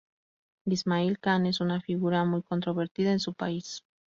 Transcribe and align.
Ismail 0.65 1.19
Khan 1.19 1.45
es 1.45 1.61
una 1.61 1.79
figura 1.79 2.25
muy 2.25 2.41
controvertida 2.41 3.11
en 3.11 3.19
su 3.19 3.35
país. 3.35 3.83